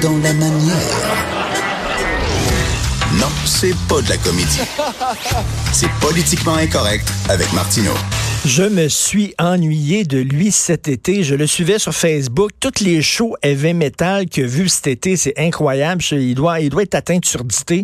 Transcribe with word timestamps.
dans 0.00 0.16
la 0.22 0.32
manière. 0.34 1.28
Non, 3.18 3.26
c'est 3.44 3.74
pas 3.88 4.00
de 4.02 4.08
la 4.10 4.16
comédie. 4.18 4.60
C'est 5.72 5.90
politiquement 6.00 6.54
incorrect 6.54 7.10
avec 7.28 7.52
Martineau. 7.52 7.94
Je 8.46 8.62
me 8.62 8.88
suis 8.88 9.34
ennuyé 9.38 10.04
de 10.04 10.18
lui 10.18 10.52
cet 10.52 10.86
été. 10.86 11.24
Je 11.24 11.34
le 11.34 11.46
suivais 11.46 11.78
sur 11.78 11.92
Facebook. 11.92 12.50
Toutes 12.60 12.80
les 12.80 13.02
shows 13.02 13.34
heavy 13.42 13.74
metal 13.74 14.24
a 14.24 14.40
vu 14.42 14.68
cet 14.68 14.86
été, 14.86 15.16
c'est 15.16 15.34
incroyable. 15.38 16.00
il, 16.12 16.34
doit, 16.34 16.60
il 16.60 16.70
doit 16.70 16.82
être 16.82 16.94
atteint 16.94 17.18
de 17.18 17.24
surdité. 17.24 17.82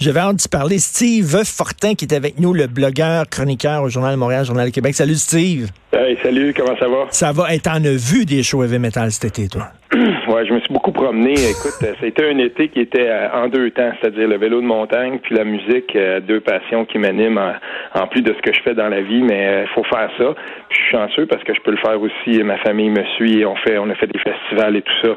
Je 0.00 0.10
vais 0.10 0.20
en 0.20 0.32
d'y 0.32 0.48
parler. 0.48 0.78
Steve 0.78 1.42
Fortin, 1.44 1.94
qui 1.94 2.04
est 2.04 2.14
avec 2.14 2.38
nous, 2.38 2.54
le 2.54 2.68
blogueur, 2.68 3.28
chroniqueur 3.28 3.82
au 3.82 3.88
Journal 3.88 4.12
de 4.12 4.18
Montréal, 4.18 4.44
Journal 4.44 4.68
de 4.68 4.72
Québec. 4.74 4.94
Salut, 4.94 5.16
Steve. 5.16 5.68
Hey, 5.92 6.16
salut, 6.22 6.54
comment 6.56 6.78
ça 6.78 6.88
va? 6.88 7.06
Ça 7.10 7.32
va. 7.32 7.52
Et 7.52 7.58
t'en 7.58 7.82
as 7.84 7.96
vu 7.96 8.24
des 8.24 8.42
shows 8.42 8.62
heavy 8.62 8.78
metal 8.78 9.10
cet 9.10 9.24
été, 9.24 9.48
toi? 9.48 9.68
Ouais, 10.28 10.44
je 10.46 10.52
me 10.52 10.60
suis 10.60 10.65
beaucoup. 10.86 11.06
Écoute, 11.06 11.74
c'était 12.00 12.30
un 12.30 12.38
été 12.38 12.68
qui 12.68 12.80
était 12.80 13.08
euh, 13.08 13.28
en 13.32 13.48
deux 13.48 13.70
temps, 13.70 13.90
c'est-à-dire 14.00 14.28
le 14.28 14.38
vélo 14.38 14.60
de 14.60 14.66
montagne 14.66 15.18
puis 15.22 15.34
la 15.34 15.44
musique, 15.44 15.94
euh, 15.96 16.20
deux 16.20 16.40
passions 16.40 16.84
qui 16.84 16.98
m'animent 16.98 17.54
en, 17.94 18.06
plus 18.06 18.22
de 18.22 18.32
ce 18.32 18.40
que 18.42 18.52
je 18.52 18.60
fais 18.62 18.74
dans 18.74 18.88
la 18.88 19.00
vie. 19.02 19.22
Mais 19.22 19.42
il 19.42 19.48
euh, 19.48 19.66
faut 19.74 19.84
faire 19.84 20.10
ça. 20.18 20.34
Puis 20.68 20.78
je 20.78 20.84
suis 20.84 20.90
chanceux 20.92 21.26
parce 21.26 21.42
que 21.44 21.54
je 21.54 21.60
peux 21.60 21.72
le 21.72 21.78
faire 21.78 22.00
aussi. 22.00 22.42
Ma 22.42 22.58
famille 22.58 22.90
me 22.90 23.04
suit. 23.16 23.44
On 23.44 23.56
fait, 23.56 23.78
on 23.78 23.90
a 23.90 23.94
fait 23.94 24.06
des 24.06 24.18
festivals 24.18 24.76
et 24.76 24.82
tout 24.82 25.06
ça. 25.06 25.16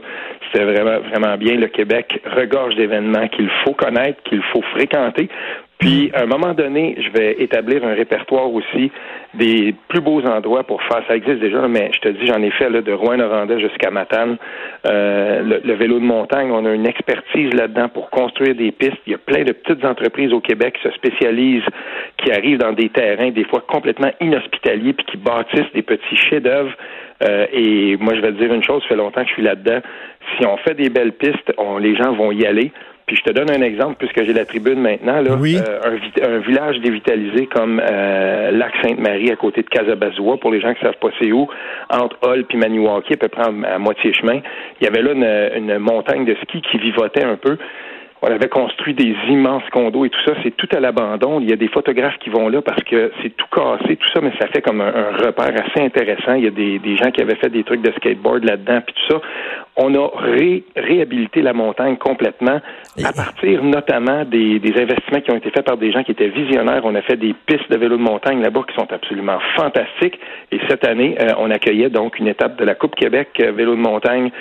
C'était 0.51 0.65
vraiment, 0.65 0.99
vraiment 1.09 1.37
bien. 1.37 1.55
Le 1.55 1.67
Québec 1.67 2.21
regorge 2.25 2.75
d'événements 2.75 3.27
qu'il 3.27 3.49
faut 3.63 3.73
connaître, 3.73 4.21
qu'il 4.23 4.41
faut 4.51 4.61
fréquenter 4.73 5.29
puis, 5.79 6.11
à 6.13 6.23
un 6.23 6.25
moment 6.25 6.53
donné, 6.53 6.97
je 6.99 7.09
vais 7.17 7.37
établir 7.39 7.85
un 7.85 7.93
répertoire 7.93 8.51
aussi 8.53 8.91
des 9.33 9.73
plus 9.87 10.01
beaux 10.01 10.21
endroits 10.25 10.63
pour 10.63 10.83
faire. 10.83 11.01
Ça 11.07 11.15
existe 11.15 11.39
déjà, 11.39 11.65
mais 11.69 11.89
je 11.93 11.99
te 12.01 12.09
dis, 12.09 12.27
j'en 12.27 12.41
ai 12.41 12.51
fait 12.51 12.69
là, 12.69 12.81
de 12.81 12.91
Rouen-Noranda 12.91 13.57
jusqu'à 13.59 13.89
Matane. 13.89 14.35
Euh, 14.85 15.61
le, 15.63 15.73
vélo 15.75 15.99
de 15.99 16.03
montagne, 16.03 16.51
on 16.51 16.65
a 16.65 16.73
une 16.73 16.85
expertise 16.85 17.53
là-dedans 17.53 17.87
pour 17.87 18.09
construire 18.09 18.55
des 18.55 18.73
pistes. 18.73 18.99
Il 19.07 19.13
y 19.13 19.15
a 19.15 19.19
plein 19.19 19.43
de 19.43 19.53
petites 19.53 19.85
entreprises 19.85 20.33
au 20.33 20.41
Québec 20.41 20.77
qui 20.81 20.89
se 20.89 20.93
spécialisent, 20.95 21.63
qui 22.17 22.29
arrivent 22.29 22.57
dans 22.57 22.73
des 22.73 22.89
terrains 22.89 23.31
des 23.31 23.45
fois 23.45 23.63
complètement 23.65 24.11
inhospitaliers, 24.19 24.91
puis 24.91 25.05
qui 25.05 25.17
bâtissent 25.17 25.71
des 25.73 25.83
petits 25.83 26.17
chefs-d'œuvre. 26.17 26.73
Euh, 27.23 27.45
et 27.53 27.95
moi, 28.01 28.15
je 28.15 28.19
vais 28.19 28.33
te 28.33 28.37
dire 28.37 28.53
une 28.53 28.63
chose, 28.63 28.81
ça 28.83 28.89
fait 28.89 28.95
longtemps 28.95 29.21
que 29.21 29.29
je 29.29 29.33
suis 29.33 29.43
là-dedans. 29.43 29.79
Si 30.37 30.45
on 30.45 30.57
fait 30.57 30.73
des 30.73 30.89
belles 30.89 31.13
pistes, 31.13 31.53
on, 31.57 31.77
les 31.77 31.95
gens 31.95 32.11
vont 32.11 32.33
y 32.33 32.45
aller. 32.45 32.73
Puis 33.09 33.17
je 33.17 33.23
te 33.23 33.31
donne 33.31 33.49
un 33.49 33.63
exemple, 33.63 33.95
puisque 33.97 34.23
j'ai 34.23 34.33
la 34.33 34.45
tribune 34.45 34.79
maintenant. 34.79 35.19
Là, 35.19 35.31
euh, 35.31 35.97
un, 36.21 36.37
village 36.37 36.79
dévitalisé 36.79 37.47
comme 37.47 37.81
euh, 37.83 38.51
Lac-Sainte-Marie 38.51 39.31
à 39.31 39.35
côté 39.35 39.63
de 39.63 39.67
Casabazoua, 39.67 40.37
pour 40.37 40.51
les 40.51 40.61
gens 40.61 40.75
qui 40.75 40.81
savent 40.81 40.99
pas 41.01 41.07
c'est 41.19 41.31
où, 41.31 41.47
entre 41.89 42.15
Hall 42.21 42.45
et 42.47 42.55
Maniwaki, 42.55 43.13
à 43.13 43.17
peu 43.17 43.27
près 43.27 43.45
à, 43.45 43.79
moitié 43.79 44.13
chemin. 44.13 44.41
Il 44.79 44.83
y 44.83 44.87
avait 44.87 45.01
là 45.01 45.13
une, 45.13 45.71
une 45.71 45.79
montagne 45.79 46.23
de 46.23 46.35
ski 46.43 46.61
qui 46.61 46.77
vivotait 46.77 47.23
un 47.23 47.35
peu. 47.35 47.57
On 48.21 48.27
avait 48.27 48.49
construit 48.49 48.93
des 48.93 49.15
immenses 49.29 49.63
condos 49.71 50.03
et 50.03 50.09
tout 50.09 50.19
ça, 50.25 50.33
c'est 50.43 50.55
tout 50.55 50.67
à 50.73 50.81
l'abandon. 50.81 51.39
Il 51.39 51.49
y 51.49 51.53
a 51.53 51.55
des 51.55 51.69
photographes 51.69 52.17
qui 52.19 52.29
vont 52.29 52.49
là 52.49 52.61
parce 52.61 52.83
que 52.83 53.11
c'est 53.21 53.29
tout 53.29 53.45
cassé, 53.53 53.95
tout 53.95 54.09
ça, 54.13 54.19
mais 54.21 54.31
ça 54.39 54.47
fait 54.47 54.61
comme 54.61 54.81
un, 54.81 55.11
repère 55.17 55.53
assez 55.53 55.81
intéressant. 55.83 56.33
Il 56.33 56.43
y 56.43 56.47
a 56.47 56.51
des, 56.51 56.79
des, 56.79 56.97
gens 56.97 57.11
qui 57.11 57.21
avaient 57.21 57.37
fait 57.37 57.49
des 57.49 57.63
trucs 57.63 57.81
de 57.81 57.91
skateboard 57.93 58.43
là-dedans, 58.43 58.81
puis 58.85 58.93
tout 58.93 59.13
ça. 59.13 59.21
On 59.77 59.95
a 59.95 60.09
réhabilité 60.75 61.41
la 61.41 61.53
montagne 61.53 61.95
complètement 61.95 62.59
à 63.01 63.13
partir 63.13 63.63
notamment 63.63 64.25
des, 64.25 64.59
des, 64.59 64.73
investissements 64.81 65.21
qui 65.21 65.31
ont 65.31 65.37
été 65.37 65.51
faits 65.51 65.65
par 65.65 65.77
des 65.77 65.93
gens 65.93 66.03
qui 66.03 66.11
étaient 66.11 66.27
visionnaires. 66.27 66.81
On 66.83 66.95
a 66.95 67.01
fait 67.01 67.15
des 67.15 67.33
pistes 67.45 67.71
de 67.71 67.77
vélo 67.77 67.95
de 67.95 68.01
montagne 68.01 68.41
là-bas 68.41 68.63
qui 68.67 68.75
sont 68.75 68.91
absolument 68.91 69.39
fantastiques. 69.55 70.19
Et 70.51 70.59
cette 70.67 70.85
année, 70.85 71.15
euh, 71.21 71.29
on 71.37 71.49
accueillait 71.49 71.89
donc 71.89 72.19
une 72.19 72.27
étape 72.27 72.57
de 72.57 72.65
la 72.65 72.75
Coupe 72.75 72.95
Québec 72.95 73.29
euh, 73.39 73.53
vélo 73.53 73.75
de 73.75 73.81
montagne 73.81 74.31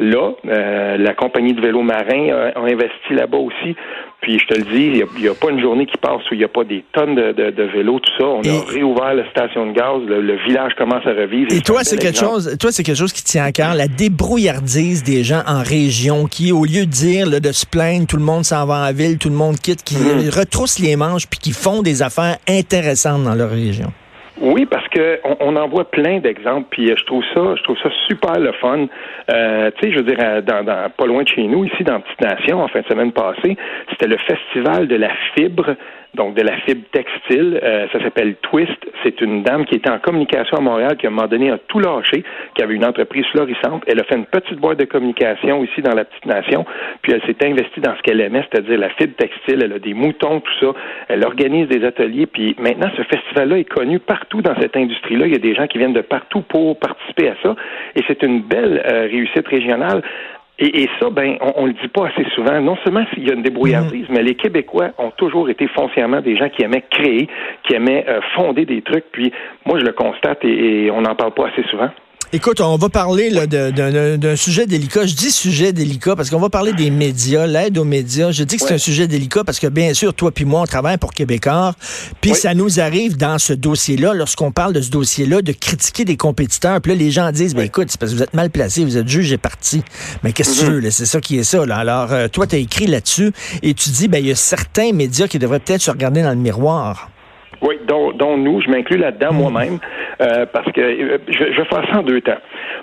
là. 0.00 0.32
Euh, 0.46 0.96
la 0.96 1.14
compagnie 1.14 1.52
de 1.52 1.60
vélo 1.60 1.82
marin 1.82 2.50
a 2.56 2.60
investi 2.60 3.14
là 3.14 3.27
là 3.30 3.38
aussi. 3.38 3.76
Puis 4.20 4.38
je 4.38 4.46
te 4.46 4.58
le 4.58 4.64
dis, 4.64 5.04
il 5.16 5.22
n'y 5.22 5.28
a, 5.28 5.34
pas 5.34 5.50
une 5.50 5.60
journée 5.60 5.86
qui 5.86 5.96
passe 5.96 6.20
où 6.30 6.34
il 6.34 6.38
n'y 6.38 6.44
a 6.44 6.48
pas 6.48 6.64
des 6.64 6.84
tonnes 6.92 7.14
de, 7.14 7.62
vélos, 7.72 8.00
tout 8.00 8.12
ça. 8.18 8.26
On 8.26 8.42
a 8.42 8.64
réouvert 8.70 9.14
la 9.14 9.28
station 9.30 9.66
de 9.66 9.72
gaz, 9.72 10.02
le, 10.06 10.36
village 10.46 10.72
commence 10.76 11.06
à 11.06 11.10
revivre. 11.10 11.52
Et, 11.52 11.60
toi, 11.60 11.84
c'est 11.84 11.98
quelque 11.98 12.18
chose, 12.18 12.56
toi, 12.58 12.72
c'est 12.72 12.82
quelque 12.82 12.98
chose 12.98 13.12
qui 13.12 13.22
tient 13.22 13.44
à 13.44 13.52
cœur, 13.52 13.74
la 13.74 13.86
débrouillardise 13.86 15.04
des 15.04 15.22
gens 15.22 15.42
en 15.46 15.62
région, 15.62 16.26
qui, 16.26 16.52
au 16.52 16.64
lieu 16.64 16.84
de 16.84 16.90
dire 16.90 17.28
de 17.40 17.52
se 17.52 17.66
plaindre, 17.66 18.06
tout 18.06 18.16
le 18.16 18.24
monde 18.24 18.44
s'en 18.44 18.66
va 18.66 18.88
en 18.88 18.92
ville, 18.92 19.18
tout 19.18 19.28
le 19.28 19.36
monde 19.36 19.58
quitte, 19.58 19.84
qui 19.84 19.96
mm. 19.96 20.30
retroussent 20.36 20.80
les 20.80 20.96
manches 20.96 21.26
puis 21.28 21.38
qui 21.38 21.52
font 21.52 21.82
des 21.82 22.02
affaires 22.02 22.38
intéressantes 22.48 23.22
dans 23.22 23.34
leur 23.34 23.50
région. 23.50 23.92
Oui, 24.40 24.66
parce 24.66 24.86
que 24.88 25.20
on, 25.40 25.56
en 25.56 25.68
voit 25.68 25.90
plein 25.90 26.20
d'exemples, 26.20 26.68
puis 26.70 26.90
euh, 26.90 26.96
je 26.96 27.04
trouve 27.04 27.24
ça, 27.34 27.56
je 27.56 27.62
trouve 27.62 27.78
ça 27.82 27.90
super 28.06 28.38
le 28.38 28.52
fun. 28.52 28.86
Euh, 29.30 29.70
tu 29.76 29.88
sais, 29.88 29.92
je 29.92 29.98
veux 29.98 30.04
dire, 30.04 30.18
euh, 30.20 30.40
dans, 30.42 30.62
dans, 30.64 30.88
pas 30.90 31.06
loin 31.06 31.22
de 31.22 31.28
chez 31.28 31.42
nous, 31.42 31.64
ici 31.64 31.82
dans 31.82 32.00
Petite 32.00 32.20
Nation, 32.20 32.62
en 32.62 32.68
fin 32.68 32.80
de 32.80 32.86
semaine 32.86 33.12
passée, 33.12 33.56
c'était 33.90 34.06
le 34.06 34.16
festival 34.18 34.86
de 34.86 34.96
la 34.96 35.10
fibre 35.34 35.74
donc 36.14 36.34
de 36.34 36.42
la 36.42 36.56
fibre 36.58 36.82
textile. 36.92 37.60
Euh, 37.62 37.86
ça 37.92 38.02
s'appelle 38.02 38.36
Twist. 38.36 38.78
C'est 39.02 39.20
une 39.20 39.42
dame 39.42 39.64
qui 39.66 39.76
était 39.76 39.90
en 39.90 39.98
communication 39.98 40.56
à 40.56 40.60
Montréal, 40.60 40.96
qui 40.96 41.06
à 41.06 41.10
un 41.10 41.12
moment 41.12 41.28
donné 41.28 41.50
a 41.50 41.58
tout 41.58 41.78
lâché, 41.78 42.24
qui 42.54 42.62
avait 42.62 42.74
une 42.74 42.84
entreprise 42.84 43.24
florissante. 43.26 43.82
Elle 43.86 44.00
a 44.00 44.04
fait 44.04 44.16
une 44.16 44.26
petite 44.26 44.58
boîte 44.58 44.78
de 44.78 44.84
communication 44.84 45.62
ici 45.64 45.82
dans 45.82 45.94
la 45.94 46.04
petite 46.04 46.26
nation, 46.26 46.64
puis 47.02 47.12
elle 47.12 47.22
s'est 47.22 47.46
investie 47.46 47.80
dans 47.80 47.96
ce 47.96 48.02
qu'elle 48.02 48.20
aimait, 48.20 48.44
c'est-à-dire 48.50 48.78
la 48.78 48.90
fibre 48.90 49.14
textile. 49.16 49.62
Elle 49.62 49.72
a 49.72 49.78
des 49.78 49.94
moutons, 49.94 50.40
tout 50.40 50.58
ça. 50.60 50.72
Elle 51.08 51.24
organise 51.24 51.68
des 51.68 51.84
ateliers, 51.84 52.26
puis 52.26 52.56
maintenant 52.58 52.90
ce 52.96 53.02
festival-là 53.02 53.58
est 53.58 53.68
connu 53.68 53.98
partout 53.98 54.42
dans 54.42 54.54
cette 54.60 54.76
industrie-là. 54.76 55.26
Il 55.26 55.32
y 55.32 55.36
a 55.36 55.40
des 55.40 55.54
gens 55.54 55.66
qui 55.66 55.78
viennent 55.78 55.92
de 55.92 56.00
partout 56.00 56.42
pour 56.42 56.78
participer 56.78 57.28
à 57.28 57.34
ça, 57.42 57.54
et 57.94 58.02
c'est 58.06 58.22
une 58.22 58.42
belle 58.42 58.82
euh, 58.90 59.02
réussite 59.02 59.46
régionale. 59.46 60.02
Et, 60.60 60.88
ça, 60.98 61.08
ben, 61.10 61.36
on, 61.40 61.62
ne 61.62 61.68
le 61.68 61.74
dit 61.74 61.86
pas 61.88 62.08
assez 62.08 62.28
souvent. 62.34 62.60
Non 62.60 62.76
seulement 62.82 63.04
s'il 63.14 63.26
y 63.26 63.30
a 63.30 63.34
une 63.34 63.42
débrouillardise, 63.42 64.08
mm. 64.08 64.12
mais 64.12 64.22
les 64.22 64.34
Québécois 64.34 64.90
ont 64.98 65.12
toujours 65.12 65.48
été 65.48 65.68
foncièrement 65.68 66.20
des 66.20 66.36
gens 66.36 66.48
qui 66.48 66.62
aimaient 66.62 66.84
créer, 66.90 67.28
qui 67.62 67.74
aimaient 67.74 68.04
euh, 68.08 68.20
fonder 68.34 68.64
des 68.64 68.82
trucs. 68.82 69.04
Puis 69.12 69.32
moi, 69.64 69.78
je 69.78 69.84
le 69.84 69.92
constate 69.92 70.44
et 70.44 70.90
on 70.90 71.02
n'en 71.02 71.14
parle 71.14 71.32
pas 71.32 71.48
assez 71.48 71.62
souvent. 71.70 71.90
Écoute, 72.30 72.60
on 72.60 72.76
va 72.76 72.90
parler 72.90 73.30
d'un 73.30 74.36
sujet 74.36 74.66
délicat. 74.66 75.06
Je 75.06 75.14
dis 75.14 75.30
sujet 75.30 75.72
délicat 75.72 76.14
parce 76.14 76.28
qu'on 76.28 76.38
va 76.38 76.50
parler 76.50 76.74
des 76.74 76.90
médias, 76.90 77.46
l'aide 77.46 77.78
aux 77.78 77.86
médias. 77.86 78.32
Je 78.32 78.44
dis 78.44 78.58
que 78.58 78.66
c'est 78.66 78.74
un 78.74 78.78
sujet 78.78 79.06
délicat 79.06 79.44
parce 79.44 79.58
que, 79.58 79.66
bien 79.66 79.94
sûr, 79.94 80.12
toi 80.12 80.30
puis 80.30 80.44
moi, 80.44 80.60
on 80.60 80.66
travaille 80.66 80.98
pour 80.98 81.14
Québécois. 81.14 81.74
Puis 82.20 82.34
ça 82.34 82.52
nous 82.52 82.80
arrive 82.80 83.16
dans 83.16 83.38
ce 83.38 83.54
dossier-là, 83.54 84.12
lorsqu'on 84.12 84.52
parle 84.52 84.74
de 84.74 84.82
ce 84.82 84.90
dossier-là, 84.90 85.40
de 85.40 85.52
critiquer 85.52 86.04
des 86.04 86.18
compétiteurs. 86.18 86.82
Puis 86.82 86.92
là, 86.92 86.98
les 86.98 87.10
gens 87.10 87.32
disent, 87.32 87.54
ben 87.54 87.62
écoute, 87.62 87.86
c'est 87.88 87.98
parce 87.98 88.12
que 88.12 88.16
vous 88.18 88.22
êtes 88.22 88.34
mal 88.34 88.50
placé, 88.50 88.84
vous 88.84 88.98
êtes 88.98 89.08
juge 89.08 89.32
et 89.32 89.38
parti. 89.38 89.82
Mais 90.22 90.34
qu'est-ce 90.34 90.50
que 90.50 90.66
tu 90.66 90.70
mm-hmm. 90.70 90.80
veux, 90.82 90.90
c'est 90.90 91.06
ça 91.06 91.22
qui 91.22 91.38
est 91.38 91.44
ça. 91.44 91.64
Là. 91.64 91.78
Alors, 91.78 92.12
euh, 92.12 92.28
toi, 92.28 92.46
tu 92.46 92.56
as 92.56 92.58
écrit 92.58 92.88
là-dessus 92.88 93.32
et 93.62 93.72
tu 93.72 93.88
dis, 93.88 94.06
ben 94.06 94.18
il 94.18 94.28
y 94.28 94.32
a 94.32 94.36
certains 94.36 94.92
médias 94.92 95.28
qui 95.28 95.38
devraient 95.38 95.60
peut-être 95.60 95.80
se 95.80 95.90
regarder 95.90 96.22
dans 96.22 96.28
le 96.28 96.36
miroir. 96.36 97.08
Oui, 97.60 97.76
dont, 97.86 98.12
dont 98.12 98.36
nous, 98.36 98.60
je 98.60 98.70
m'inclus 98.70 98.98
là-dedans 98.98 99.32
mm. 99.32 99.36
moi-même. 99.36 99.78
Euh, 100.20 100.46
parce 100.52 100.70
que 100.72 100.80
euh, 100.80 101.18
je, 101.28 101.52
je, 101.52 101.60
vais 101.60 101.64
faire 101.64 101.84
ça 101.90 101.98
en 101.98 102.02
deux 102.02 102.20
temps. 102.20 102.38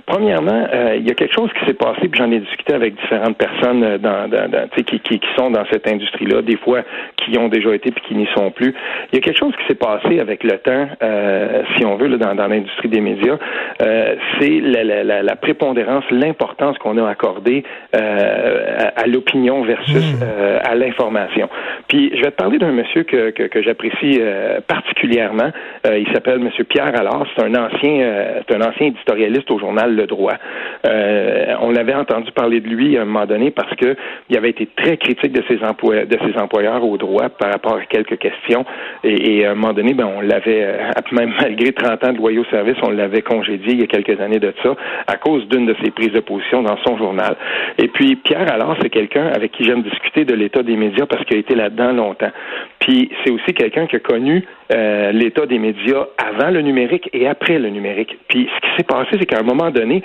Premièrement, 0.06 0.68
euh, 0.74 0.96
il 0.98 1.08
y 1.08 1.12
a 1.12 1.14
quelque 1.14 1.34
chose 1.34 1.50
qui 1.60 1.66
s'est 1.66 1.74
passé, 1.74 2.08
puis 2.08 2.20
j'en 2.20 2.32
ai 2.32 2.40
discuté 2.40 2.74
avec 2.74 2.96
différentes 2.96 3.38
personnes 3.38 3.98
dans, 3.98 4.30
dans, 4.30 4.50
dans 4.50 4.68
qui, 4.70 4.84
qui, 4.84 5.20
qui, 5.20 5.28
sont 5.38 5.52
dans 5.52 5.66
cette 5.72 5.88
industrie-là, 5.88 6.42
des 6.42 6.58
fois 6.58 6.82
qui 7.18 7.38
ont 7.38 7.48
déjà 7.48 7.74
été 7.74 7.92
puis 7.92 8.04
qui 8.08 8.16
n'y 8.16 8.28
sont 8.36 8.52
plus. 8.52 8.74
Il 9.12 9.16
y 9.16 9.18
a 9.18 9.22
quelque 9.22 9.38
chose 9.38 9.54
qui 9.58 9.68
s'est 9.68 9.76
passé 9.76 10.20
avec 10.20 10.44
le 10.44 10.58
temps, 10.60 10.88
si 11.76 11.86
on 11.86 11.96
veut, 11.96 12.08
là, 12.08 12.18
dans, 12.18 12.36
dans 12.36 12.48
l'industrie 12.48 12.90
des 12.90 13.02
médias, 13.02 13.38
c'est 13.80 14.60
la, 14.62 14.84
la, 14.84 15.24
la, 15.24 15.36
prépondérance, 15.36 16.04
l'importance 16.12 16.78
qu'on 16.78 16.98
a 16.98 17.10
accordée 17.10 17.64
à, 17.94 19.08
l'opinion 19.08 19.64
versus 19.64 20.14
mmh. 20.14 20.24
à 20.64 20.76
l'information. 20.76 21.50
Puis 21.88 22.12
je 22.16 22.22
vais 22.22 22.32
te 22.32 22.38
parler 22.38 22.58
d'un 22.58 22.72
monsieur 22.72 23.04
que, 23.04 23.32
que, 23.32 23.44
que 23.44 23.62
j'apprécie 23.62 24.20
particulièrement. 24.68 25.52
il 25.86 26.08
s'appelle 26.14 26.40
Monsieur 26.40 26.64
Pierre 26.64 26.94
Allard 26.96 27.26
c'est 27.36 27.44
un 27.44 27.56
ancien, 27.56 28.02
euh, 28.02 28.42
un 28.50 28.62
ancien 28.62 28.88
éditorialiste 28.88 29.50
au 29.52 29.60
journal 29.60 29.75
Le 29.84 30.08
Droit. 30.08 30.36
Euh, 30.86 31.56
on 31.62 31.72
l'avait 31.72 31.94
entendu 31.94 32.32
parler 32.32 32.60
de 32.60 32.68
lui 32.68 32.98
à 32.98 33.02
un 33.02 33.06
moment 33.06 33.26
donné 33.26 33.52
parce 33.52 33.74
que 33.76 33.96
il 34.30 34.38
avait 34.38 34.50
été 34.50 34.68
très 34.68 34.98
critique 34.98 35.32
de 35.32 35.44
ses 35.48 35.64
employeurs, 35.64 36.06
de 36.06 36.18
ses 36.26 36.38
employeurs 36.40 36.84
au 36.84 36.98
droit 36.98 37.30
par 37.30 37.52
rapport 37.52 37.76
à 37.76 37.86
quelques 37.86 38.18
questions. 38.18 38.66
Et, 39.04 39.46
à 39.46 39.52
un 39.52 39.56
moment 39.56 39.74
donné, 39.74 39.94
ben, 39.94 40.10
on 40.16 40.22
l'avait, 40.22 40.64
euh, 40.64 40.90
même 41.12 41.34
malgré 41.40 41.72
30 41.72 42.04
ans 42.04 42.14
de 42.14 42.18
loyaux 42.18 42.46
service, 42.52 42.76
on 42.84 42.92
l'avait 42.92 43.22
congédié 43.22 43.74
il 43.74 43.80
y 43.82 43.84
a 43.84 43.88
quelques 43.88 44.20
années 44.22 44.40
de 44.40 44.54
ça 44.64 44.76
à 45.08 45.18
cause 45.18 45.48
d'une 45.48 45.66
de 45.66 45.76
ses 45.84 45.92
prises 45.92 46.12
de 46.12 46.20
position 46.20 46.62
dans 46.62 46.78
son 46.86 46.98
journal. 46.98 47.36
Et 47.78 47.88
puis 47.88 48.16
Pierre 48.16 48.52
alors, 48.52 48.76
c'est 48.82 48.90
quelqu'un 48.90 49.28
avec 49.28 49.52
qui 49.52 49.64
j'aime 49.64 49.82
discuter 49.82 50.26
de 50.26 50.34
l'état 50.34 50.64
des 50.64 50.76
médias 50.76 51.06
parce 51.06 51.24
qu'il 51.26 51.38
a 51.38 51.40
été 51.40 51.56
là-dedans 51.56 51.92
longtemps. 51.92 52.32
Puis 52.80 53.10
c'est 53.24 53.32
aussi 53.32 53.54
quelqu'un 53.54 53.88
qui 53.88 53.96
a 53.96 54.00
connu 54.00 54.46
l'état 55.14 55.46
des 55.46 55.60
médias 55.60 56.06
avant 56.18 56.52
le 56.52 56.62
numérique 56.62 57.10
et 57.14 57.28
après 57.28 57.60
le 57.60 57.70
numérique. 57.70 58.18
Puis 58.28 58.48
ce 58.56 58.62
qui 58.62 58.78
s'est 58.78 58.84
passé, 58.84 59.10
c'est 59.20 59.26
qu'à 59.26 59.40
un 59.40 59.44
moment 59.44 59.65
donné, 59.72 60.04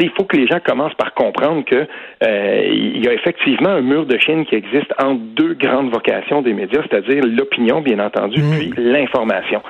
il 0.00 0.10
faut 0.10 0.24
que 0.24 0.36
les 0.36 0.46
gens 0.46 0.60
commencent 0.64 0.94
par 0.94 1.14
comprendre 1.14 1.64
que 1.64 1.86
euh, 2.24 2.68
il 2.70 3.04
y 3.04 3.08
a 3.08 3.12
effectivement 3.12 3.70
un 3.70 3.80
mur 3.80 4.06
de 4.06 4.18
Chine 4.18 4.44
qui 4.44 4.54
existe 4.54 4.92
entre 5.02 5.20
deux 5.34 5.54
grandes 5.54 5.90
vocations 5.90 6.42
des 6.42 6.52
médias, 6.52 6.82
c'est-à-dire 6.88 7.24
l'opinion, 7.24 7.80
bien 7.80 7.98
entendu, 7.98 8.40
mm. 8.40 8.58
puis 8.58 8.72
l'information. 8.76 9.62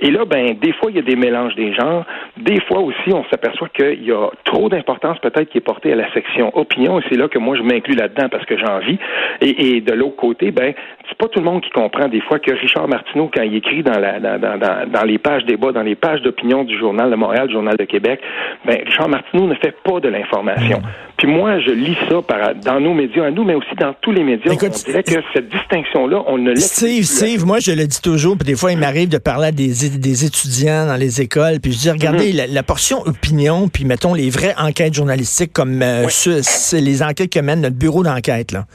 Et 0.00 0.10
là, 0.10 0.24
ben, 0.24 0.54
des 0.60 0.72
fois, 0.74 0.90
il 0.90 0.96
y 0.96 0.98
a 0.98 1.02
des 1.02 1.16
mélanges 1.16 1.54
des 1.54 1.72
genres. 1.74 2.04
Des 2.36 2.60
fois 2.62 2.80
aussi, 2.80 3.12
on 3.12 3.24
s'aperçoit 3.30 3.68
qu'il 3.68 4.04
y 4.04 4.12
a 4.12 4.28
trop 4.44 4.68
d'importance 4.68 5.18
peut-être 5.18 5.50
qui 5.50 5.58
est 5.58 5.62
portée 5.62 5.92
à 5.92 5.96
la 5.96 6.12
section 6.12 6.56
opinion, 6.56 7.00
et 7.00 7.02
c'est 7.08 7.16
là 7.16 7.28
que 7.28 7.38
moi 7.38 7.56
je 7.56 7.62
m'inclus 7.62 7.94
là-dedans 7.94 8.28
parce 8.30 8.44
que 8.46 8.56
j'en 8.56 8.78
vis. 8.80 8.98
Et, 9.40 9.76
et 9.76 9.80
de 9.80 9.92
l'autre 9.92 10.16
côté, 10.16 10.50
ben, 10.50 10.74
c'est 11.08 11.18
pas 11.18 11.28
tout 11.28 11.40
le 11.40 11.44
monde 11.44 11.62
qui 11.62 11.70
comprend 11.70 12.08
des 12.08 12.20
fois 12.20 12.38
que 12.38 12.52
Richard 12.52 12.88
Martineau, 12.88 13.30
quand 13.34 13.42
il 13.42 13.56
écrit 13.56 13.82
dans, 13.82 13.98
la, 13.98 14.20
dans, 14.20 14.38
dans, 14.38 14.58
dans 14.90 15.04
les 15.04 15.18
pages 15.18 15.44
débat, 15.44 15.72
dans 15.72 15.82
les 15.82 15.94
pages 15.94 16.22
d'opinion 16.22 16.64
du 16.64 16.78
Journal 16.78 17.10
de 17.10 17.16
Montréal, 17.16 17.48
du 17.48 17.54
Journal 17.54 17.76
de 17.76 17.84
Québec, 17.84 18.20
ben, 18.64 18.78
Richard 18.84 19.08
Martineau 19.08 19.46
ne 19.46 19.54
fait 19.62 19.74
pas 19.84 20.00
de 20.00 20.08
l'information. 20.08 20.78
Mm. 20.80 21.12
Puis 21.22 21.30
moi, 21.30 21.60
je 21.60 21.70
lis 21.70 21.96
ça 22.08 22.20
par, 22.20 22.52
dans 22.56 22.80
nos 22.80 22.94
médias 22.94 23.26
à 23.26 23.30
nous, 23.30 23.44
mais 23.44 23.54
aussi 23.54 23.74
dans 23.78 23.94
tous 24.00 24.10
les 24.10 24.24
médias. 24.24 24.50
on 24.52 24.56
dirait 24.56 25.04
que 25.04 25.20
cette 25.32 25.48
distinction-là, 25.50 26.24
on 26.26 26.36
ne 26.36 26.52
Steve, 26.56 27.04
Steve, 27.04 27.46
moi, 27.46 27.60
je 27.60 27.70
le 27.70 27.86
dis 27.86 28.00
toujours, 28.00 28.36
puis 28.36 28.44
des 28.44 28.56
fois, 28.56 28.72
il 28.72 28.78
m'arrive 28.78 29.08
de 29.08 29.18
parler 29.18 29.48
à 29.48 29.52
des, 29.52 29.68
des 29.98 30.24
étudiants 30.24 30.84
dans 30.84 30.96
les 30.96 31.20
écoles, 31.20 31.60
puis 31.60 31.72
je 31.72 31.78
dis, 31.78 31.90
regardez, 31.90 32.32
mm-hmm. 32.32 32.52
la, 32.52 32.62
portion 32.64 33.02
opinion, 33.06 33.68
puis 33.68 33.84
mettons 33.84 34.14
les 34.14 34.30
vraies 34.30 34.54
enquêtes 34.58 34.94
journalistiques 34.94 35.52
comme 35.52 35.80
euh, 35.80 36.08
c'est 36.08 36.80
les 36.80 37.04
enquêtes 37.04 37.32
que 37.32 37.38
mène 37.38 37.60
notre 37.60 37.76
bureau 37.76 38.02
d'enquête. 38.02 38.50
Là. 38.50 38.66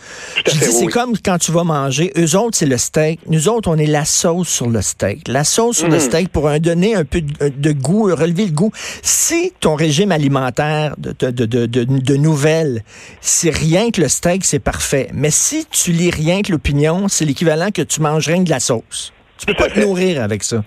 Je 0.45 0.51
dis, 0.51 0.71
c'est 0.71 0.87
comme 0.87 1.17
quand 1.17 1.39
tu 1.39 1.51
vas 1.51 1.65
manger, 1.65 2.13
eux 2.17 2.37
autres, 2.37 2.55
c'est 2.55 2.65
le 2.65 2.77
steak. 2.77 3.19
Nous 3.27 3.49
autres, 3.49 3.69
on 3.69 3.77
est 3.77 3.87
la 3.87 4.05
sauce 4.05 4.47
sur 4.47 4.69
le 4.69 4.81
steak. 4.81 5.27
La 5.27 5.43
sauce 5.43 5.79
sur 5.79 5.89
le 5.89 5.97
mm-hmm. 5.97 5.99
steak 5.99 6.29
pour 6.29 6.47
un, 6.47 6.59
donner 6.59 6.95
un 6.95 7.03
peu 7.03 7.21
de, 7.21 7.71
goût, 7.73 8.03
relever 8.03 8.45
le 8.45 8.53
goût. 8.53 8.71
Si 9.01 9.51
ton 9.59 9.75
régime 9.75 10.13
alimentaire 10.13 10.76
de, 10.97 11.13
de, 11.19 11.45
de, 11.45 11.65
de, 11.65 11.83
de 11.83 12.15
nouvelles, 12.15 12.81
c'est 13.21 13.55
rien 13.55 13.91
que 13.91 14.01
le 14.01 14.07
steak, 14.07 14.43
c'est 14.43 14.63
parfait. 14.63 15.07
Mais 15.13 15.31
si 15.31 15.65
tu 15.67 15.91
lis 15.91 16.11
rien 16.11 16.41
que 16.41 16.51
l'opinion, 16.51 17.07
c'est 17.07 17.25
l'équivalent 17.25 17.69
que 17.73 17.81
tu 17.81 18.01
manges 18.01 18.27
rien 18.27 18.39
que 18.39 18.45
de 18.45 18.49
la 18.49 18.59
sauce. 18.59 19.13
Tu 19.37 19.45
peux 19.45 19.53
pas 19.53 19.69
te 19.69 19.79
nourrir 19.79 20.21
avec 20.23 20.43
ça. 20.43 20.63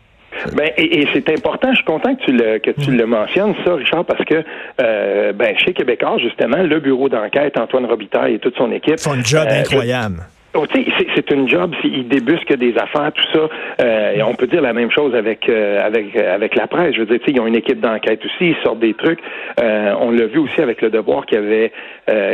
Ben, 0.55 0.71
et, 0.77 1.07
c'est 1.13 1.29
important, 1.31 1.69
je 1.71 1.77
suis 1.77 1.85
content 1.85 2.15
que 2.15 2.25
tu 2.25 2.33
le, 2.33 2.59
que 2.59 2.71
tu 2.71 2.93
le 2.93 3.05
mentionnes, 3.05 3.55
ça, 3.65 3.75
Richard, 3.75 4.05
parce 4.05 4.25
que 4.25 4.43
euh, 4.81 5.33
ben, 5.33 5.57
chez 5.59 5.73
Québécois, 5.73 6.17
justement, 6.19 6.63
le 6.63 6.81
bureau 6.81 7.09
d'enquête, 7.09 7.59
Antoine 7.59 7.85
Robitaille 7.85 8.35
et 8.35 8.39
toute 8.39 8.57
son 8.57 8.71
équipe. 8.73 8.99
font 8.99 9.13
un 9.13 9.23
job 9.23 9.47
euh, 9.51 9.61
incroyable. 9.61 10.23
Oh, 10.53 10.65
c'est 10.75 11.31
une 11.31 11.49
job, 11.49 11.77
ils 11.85 12.09
débusquent 12.09 12.57
des 12.57 12.77
affaires, 12.77 13.13
tout 13.13 13.25
ça. 13.33 13.49
Euh, 13.81 14.13
et 14.15 14.23
on 14.25 14.35
peut 14.35 14.49
dire 14.49 14.61
la 14.61 14.73
même 14.73 14.91
chose 14.91 15.15
avec 15.15 15.49
euh, 15.49 15.79
avec 15.81 16.17
avec 16.17 16.57
la 16.57 16.67
presse. 16.67 16.95
Je 16.95 17.01
veux 17.01 17.07
dire, 17.07 17.21
ils 17.29 17.41
ont 17.41 17.47
une 17.47 17.55
équipe 17.55 17.79
d'enquête 17.79 18.25
aussi, 18.25 18.51
ils 18.51 18.57
sortent 18.65 18.81
des 18.81 18.95
trucs. 18.95 19.21
Euh, 19.61 19.95
on 20.01 20.11
l'a 20.11 20.27
vu 20.27 20.39
aussi 20.39 20.61
avec 20.61 20.83
le 20.83 20.91
Devoir 20.91 21.25
qui 21.27 21.37
avait 21.37 21.71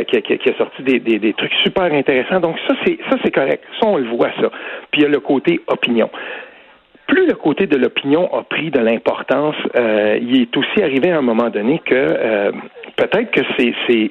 qui, 0.07 0.21
qui, 0.23 0.49
a 0.49 0.57
sorti 0.57 0.81
des, 0.81 0.99
des, 0.99 1.19
des, 1.19 1.33
trucs 1.33 1.53
super 1.63 1.83
intéressants. 1.83 2.39
Donc 2.39 2.57
ça, 2.67 2.73
c'est 2.83 2.97
ça, 3.07 3.17
c'est 3.23 3.31
correct. 3.31 3.63
Ça, 3.79 3.87
on 3.87 3.97
le 3.97 4.09
voit 4.09 4.31
ça. 4.41 4.49
Puis 4.89 5.01
il 5.01 5.03
y 5.03 5.05
a 5.05 5.09
le 5.09 5.19
côté 5.19 5.59
opinion 5.67 6.09
plus 7.07 7.25
le 7.25 7.35
côté 7.35 7.67
de 7.67 7.77
l'opinion 7.77 8.29
a 8.37 8.43
pris 8.43 8.69
de 8.69 8.79
l'importance, 8.79 9.55
euh, 9.77 10.19
il 10.21 10.41
est 10.41 10.57
aussi 10.57 10.83
arrivé 10.83 11.09
à 11.09 11.17
un 11.17 11.21
moment 11.21 11.49
donné 11.49 11.79
que 11.85 12.51
peut-être 12.97 13.31
que 13.31 13.39
c'est 13.57 14.09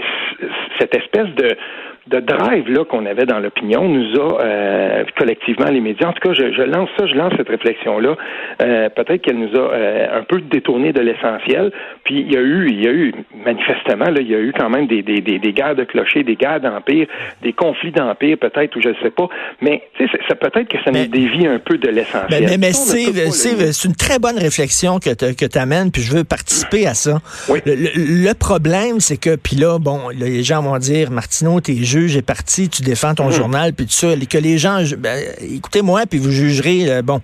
cette 0.79 0.94
espèce 0.94 1.29
de 1.35 1.58
de 2.06 2.20
drive 2.20 2.70
là 2.70 2.85
qu'on 2.85 3.05
avait 3.06 3.26
dans 3.26 3.41
l'opinion 3.41 3.88
nous 3.88 4.20
a 4.20 4.41
euh, 4.41 5.05
collectivement 5.19 5.70
les 5.70 5.81
médias. 5.81 6.08
En 6.08 6.12
tout 6.12 6.29
cas, 6.29 6.35
je, 6.35 6.53
je, 6.53 6.62
lance 6.62 6.88
ça, 6.97 7.06
je 7.06 7.14
lance 7.14 7.32
cette 7.37 7.49
réflexion 7.49 7.99
là. 7.99 8.17
Euh, 8.62 8.88
peut-être 8.91 9.23
qu'elle 9.23 9.38
nous 9.38 9.55
a 9.56 9.73
euh, 9.73 10.20
un 10.20 10.23
peu 10.23 10.41
détourné 10.41 10.93
de 10.93 11.00
l'essentiel. 11.00 11.73
Puis 12.05 12.20
il 12.20 12.32
y 12.32 12.37
a 12.37 12.41
eu, 12.41 12.69
il 12.70 12.85
y 12.85 12.87
a 12.87 12.93
eu 12.93 13.12
manifestement 13.44 14.06
là, 14.06 14.20
il 14.20 14.31
y 14.31 14.35
a 14.35 14.38
eu 14.38 14.53
quand 14.56 14.70
même 14.70 14.87
des 14.87 15.03
des, 15.03 15.20
des, 15.20 15.38
des 15.38 15.53
guerres 15.53 15.75
de 15.75 15.85
clochers, 15.85 16.23
des 16.23 16.37
guerres 16.37 16.61
d'empire, 16.61 17.06
des 17.43 17.53
conflits 17.53 17.93
d'empire 17.93 18.38
peut-être 18.38 18.76
ou 18.76 18.81
je 18.81 18.91
ne 18.91 18.94
sais 19.03 19.11
pas. 19.11 19.29
Mais 19.61 19.82
tu 19.97 20.06
sais, 20.06 20.19
ça 20.29 20.35
peut-être 20.35 20.69
que 20.69 20.79
ça 20.85 20.91
nous 20.91 21.06
dévie 21.06 21.47
un 21.47 21.58
peu 21.58 21.79
de 21.79 21.88
l'essentiel. 21.88 22.47
Mais, 22.49 22.58
mais, 22.58 22.73
c'est 22.73 23.85
une 23.85 23.97
très 23.97 24.19
bonne 24.19 24.38
réflexion 24.38 24.99
que 24.99 25.11
tu 25.12 25.58
amènes, 25.58 25.91
puis 25.91 26.03
je 26.03 26.17
veux 26.17 26.25
participer 26.25 26.87
à 26.87 26.94
ça. 26.94 27.19
Oui. 27.49 27.61
Le, 27.64 28.32
problème, 28.35 29.00
c'est 29.00 29.17
que 29.17 29.37
puis 29.37 29.56
là, 29.56 29.79
bon, 29.79 30.08
les 30.14 30.43
gens 30.43 30.62
vont 30.62 30.79
dire, 30.79 31.11
Martineau, 31.11 31.61
t'es 31.61 31.76
juge 32.00 32.16
est 32.16 32.22
parti, 32.22 32.69
tu 32.69 32.82
défends 32.82 33.14
ton 33.14 33.28
hmm. 33.28 33.32
journal, 33.32 33.72
puis 33.72 33.87
tout 33.87 33.93
ça, 33.93 34.08
que 34.28 34.38
les 34.38 34.58
gens, 34.58 34.82
ben, 34.98 35.25
écoutez-moi, 35.40 36.06
puis 36.06 36.19
vous 36.19 36.31
jugerez, 36.31 36.90
euh, 36.90 37.02
bon, 37.02 37.20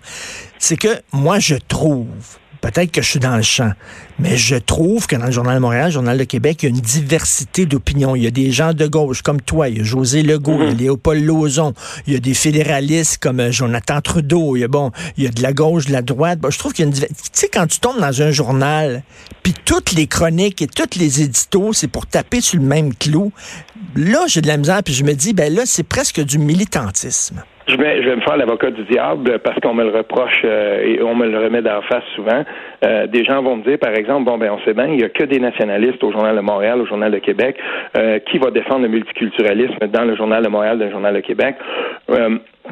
c'est 0.59 0.77
que 0.77 0.89
moi, 1.13 1.39
je 1.39 1.57
trouve 1.57 2.07
Peut-être 2.63 2.93
que 2.93 3.03
je 3.03 3.09
suis 3.11 3.19
dans 3.19 3.37
le 3.37 3.43
champ, 3.43 3.73
mais 4.21 4.37
je 4.37 4.55
trouve 4.55 5.09
que 5.09 5.17
dans 5.17 5.27
le 5.27 5.33
Journal 5.33 5.57
de 5.57 5.61
Montréal, 5.61 5.87
le 5.87 5.91
Journal 5.91 6.17
de 6.17 6.23
Québec, 6.23 6.63
il 6.63 6.67
y 6.67 6.73
a 6.73 6.75
une 6.75 6.81
diversité 6.81 7.67
d'opinions. 7.67 8.15
Il 8.15 8.23
y 8.23 8.27
a 8.29 8.31
des 8.31 8.53
gens 8.53 8.73
de 8.73 8.87
gauche 8.87 9.23
comme 9.23 9.41
toi, 9.41 9.69
il 9.69 9.79
y 9.79 9.81
a 9.81 9.85
José 9.85 10.23
Legault, 10.23 10.59
il 10.61 10.67
y 10.67 10.69
a 10.69 10.73
mhm. 10.73 10.79
Léopold 10.79 11.25
Lozon, 11.25 11.75
il 12.07 12.13
y 12.13 12.17
a 12.17 12.21
des 12.21 12.35
fédéralistes 12.35 13.19
comme 13.19 13.41
euh, 13.41 13.51
Jonathan 13.51 14.01
Trudeau, 14.01 14.55
il 14.55 14.61
y 14.61 14.65
a 14.65 14.69
bon, 14.69 14.93
il 15.17 15.25
y 15.25 15.27
a 15.27 15.31
de 15.31 15.43
la 15.43 15.53
gauche, 15.53 15.87
de 15.87 15.93
la 15.93 16.03
droite. 16.03 16.39
je 16.49 16.57
trouve 16.57 16.73
qu'il 16.73 16.85
y 16.85 16.89
a 16.89 16.91
une 16.93 16.97
Tu 16.97 17.09
sais, 17.33 17.49
quand 17.49 17.67
tu 17.67 17.81
tombes 17.81 18.01
dans 18.01 18.23
un 18.23 18.31
journal, 18.31 19.03
puis 19.43 19.55
toutes 19.65 19.91
les 19.91 20.07
chroniques 20.07 20.63
et 20.63 20.69
tous 20.69 20.97
les 21.01 21.21
éditos, 21.23 21.73
c'est 21.73 21.89
pour 21.89 22.07
taper 22.07 22.41
sur 22.41 22.61
le 22.61 22.67
même 22.67 22.95
clou. 22.95 23.33
Là, 23.97 24.25
j'ai 24.29 24.41
de 24.41 24.47
la 24.47 24.57
misère, 24.57 24.85
puis 24.85 24.95
je 24.95 25.03
me 25.03 25.15
dis, 25.15 25.33
ben 25.33 25.53
là, 25.53 25.63
c'est 25.67 25.83
presque 25.83 26.21
du 26.21 26.39
militantisme. 26.39 27.43
Je 27.69 27.77
vais, 27.77 28.03
je 28.03 28.09
vais 28.09 28.17
me 28.17 28.21
faire 28.23 28.37
l'avocat 28.37 28.71
du 28.71 28.83
diable 28.85 29.39
parce 29.39 29.59
qu'on 29.61 29.75
me 29.75 29.85
le 29.85 29.97
reproche 29.97 30.43
euh, 30.45 30.85
et 30.85 31.03
on 31.03 31.15
me 31.15 31.29
le 31.29 31.39
remet 31.39 31.63
d'en 31.63 31.81
face 31.83 32.05
souvent. 32.17 32.45
Euh, 32.85 33.07
des 33.07 33.25
gens 33.25 33.43
vont 33.43 33.57
me 33.57 33.63
dire, 33.63 33.79
par 33.79 33.95
exemple, 33.95 34.25
bon 34.25 34.37
ben 34.37 34.51
on 34.51 34.59
sait 34.65 34.75
bien, 34.75 34.87
il 34.87 35.01
y 35.01 35.05
a 35.05 35.09
que 35.09 35.25
des 35.25 35.39
nationalistes 35.39 36.03
au 36.03 36.11
Journal 36.11 36.35
de 36.35 36.41
Montréal, 36.41 36.81
au 36.81 36.87
Journal 36.87 37.13
de 37.13 37.19
Québec. 37.19 37.57
Euh, 37.97 38.19
qui 38.21 38.39
va 38.39 38.51
défendre 38.51 38.83
le 38.83 38.89
multiculturalisme 38.89 39.87
dans 39.89 40.05
le 40.05 40.17
Journal 40.17 40.43
de 40.43 40.49
Montréal, 40.49 40.79
dans 40.79 40.87
le 40.87 40.91
Journal 40.91 41.15
de 41.15 41.21
Québec 41.21 41.57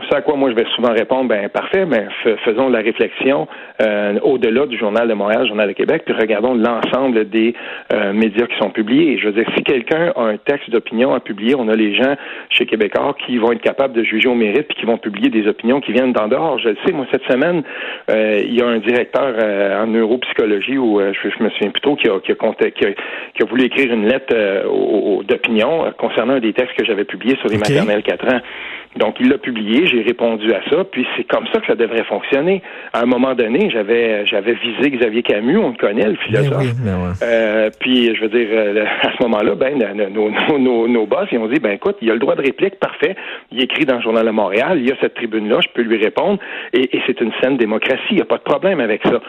c'est 0.08 0.16
à 0.16 0.20
quoi 0.22 0.36
moi 0.36 0.50
je 0.50 0.54
vais 0.54 0.66
souvent 0.76 0.92
répondre, 0.92 1.28
ben 1.28 1.48
parfait, 1.48 1.84
mais 1.84 2.06
faisons 2.44 2.68
la 2.68 2.78
réflexion 2.78 3.48
euh, 3.82 4.18
au-delà 4.22 4.66
du 4.66 4.78
Journal 4.78 5.08
de 5.08 5.14
Montréal, 5.14 5.46
Journal 5.48 5.68
de 5.68 5.72
Québec, 5.72 6.02
puis 6.04 6.14
regardons 6.14 6.54
l'ensemble 6.54 7.28
des 7.28 7.54
euh, 7.92 8.12
médias 8.12 8.46
qui 8.46 8.56
sont 8.58 8.70
publiés. 8.70 9.18
Je 9.18 9.26
veux 9.26 9.32
dire, 9.32 9.46
si 9.56 9.64
quelqu'un 9.64 10.12
a 10.14 10.22
un 10.22 10.36
texte 10.36 10.70
d'opinion 10.70 11.12
à 11.12 11.20
publier, 11.20 11.56
on 11.56 11.68
a 11.68 11.74
les 11.74 11.94
gens 11.96 12.14
chez 12.50 12.66
Québécois 12.66 13.16
qui 13.26 13.38
vont 13.38 13.50
être 13.52 13.62
capables 13.62 13.94
de 13.94 14.04
juger 14.04 14.28
au 14.28 14.34
mérite, 14.34 14.68
puis 14.68 14.78
qui 14.78 14.86
vont 14.86 14.98
publier 14.98 15.28
des 15.28 15.48
opinions 15.48 15.80
qui 15.80 15.92
viennent 15.92 16.12
d'en 16.12 16.28
dehors. 16.28 16.58
Je 16.60 16.68
le 16.68 16.76
sais, 16.84 16.92
moi 16.92 17.06
cette 17.10 17.24
semaine, 17.24 17.62
euh, 18.10 18.42
il 18.44 18.54
y 18.54 18.62
a 18.62 18.66
un 18.66 18.78
directeur 18.78 19.82
en 19.82 19.86
neuropsychologie 19.88 20.78
ou 20.78 21.00
je, 21.00 21.42
me 21.42 21.50
souviens 21.50 21.70
plutôt 21.70 21.96
qui 21.96 22.08
a, 22.08 22.20
qui 22.20 22.32
a, 22.32 22.36
qui 23.34 23.42
a, 23.42 23.46
voulu 23.46 23.64
écrire 23.64 23.92
une 23.92 24.06
lettre 24.06 24.34
d'opinion 25.24 25.92
concernant 25.98 26.34
un 26.34 26.40
des 26.40 26.52
textes 26.52 26.76
que 26.76 26.84
j'avais 26.84 27.04
publiés 27.04 27.36
sur 27.40 27.48
les 27.48 27.58
maternelles 27.58 28.02
4 28.02 28.34
ans. 28.34 28.40
Donc, 28.96 29.16
il 29.20 29.28
l'a 29.28 29.38
publié, 29.38 29.86
j'ai 29.86 30.02
répondu 30.02 30.52
à 30.52 30.60
ça, 30.68 30.82
puis 30.82 31.06
c'est 31.16 31.22
comme 31.22 31.46
ça 31.52 31.60
que 31.60 31.66
ça 31.66 31.76
devrait 31.76 32.02
fonctionner. 32.04 32.60
À 32.92 33.02
un 33.02 33.06
moment 33.06 33.34
donné, 33.34 33.70
j'avais 33.70 34.26
j'avais 34.26 34.54
visé 34.54 34.90
Xavier 34.90 35.22
Camus, 35.22 35.58
on 35.58 35.70
le 35.70 35.76
connaît, 35.76 36.08
le 36.08 36.16
philosophe. 36.16 36.74
Ben 36.84 37.14
euh, 37.22 37.70
puis, 37.78 38.14
je 38.16 38.20
veux 38.20 38.28
dire, 38.28 38.48
euh, 38.50 38.84
à 39.02 39.12
ce 39.16 39.22
moment-là, 39.22 39.54
ben, 39.54 39.78
nos, 40.12 40.30
nos, 40.58 40.88
nos, 40.88 41.06
boss, 41.06 41.28
ils 41.30 41.38
ont 41.38 41.46
dit, 41.46 41.60
ben 41.60 41.70
écoute, 41.70 41.98
il 42.02 42.10
a 42.10 42.14
le 42.14 42.18
droit 42.18 42.34
de 42.34 42.42
réplique, 42.42 42.80
parfait. 42.80 43.14
Il 43.52 43.62
écrit 43.62 43.84
dans 43.84 43.96
le 43.96 44.02
Journal 44.02 44.26
de 44.26 44.32
Montréal, 44.32 44.78
il 44.80 44.88
y 44.88 44.92
a 44.92 44.96
cette 45.00 45.14
tribune-là, 45.14 45.60
je 45.62 45.68
peux 45.72 45.82
lui 45.82 45.96
répondre, 45.96 46.40
et, 46.72 46.96
et 46.96 47.00
c'est 47.06 47.20
une 47.20 47.32
saine 47.40 47.56
démocratie, 47.56 48.02
il 48.10 48.16
n'y 48.16 48.22
a 48.22 48.26
pas 48.26 48.38
de 48.38 48.42
problème 48.42 48.80
avec 48.80 49.02
ça. 49.04 49.20